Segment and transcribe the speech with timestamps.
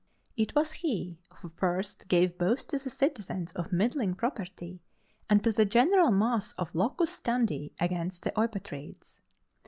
[0.35, 4.81] It was he who first gave both to the citizens of middling property
[5.29, 9.19] and to the general mass a locus standi against the Eupatrids.